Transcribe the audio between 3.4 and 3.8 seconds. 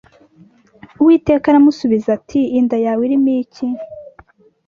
iki?